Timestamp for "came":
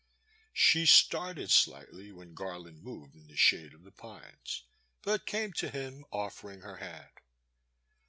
5.27-5.53